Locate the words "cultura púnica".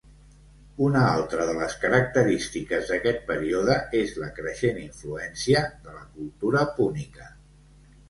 6.19-7.35